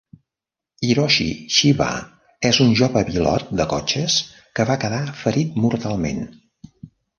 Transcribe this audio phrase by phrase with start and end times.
[0.85, 1.27] Hiroshi
[1.57, 1.89] Shiba
[2.49, 4.17] és un jove pilot de cotxes
[4.61, 6.27] que va quedar ferit mortalment.